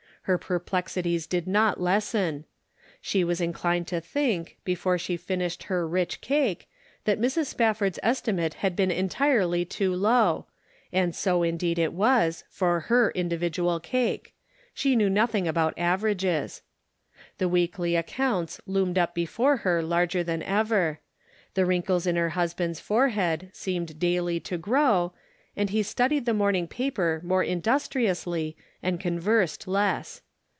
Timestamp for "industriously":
27.43-28.55